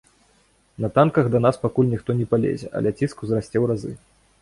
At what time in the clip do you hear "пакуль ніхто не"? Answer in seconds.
1.67-2.29